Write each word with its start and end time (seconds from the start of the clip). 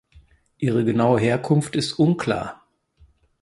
Ihre 0.57 0.83
genaue 0.83 1.19
Herkunft 1.19 1.75
ist 1.75 1.93
unklar. 1.99 2.65